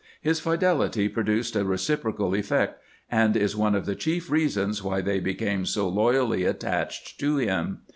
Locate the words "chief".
3.93-4.31